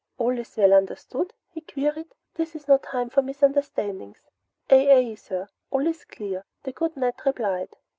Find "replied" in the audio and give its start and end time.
7.23-7.69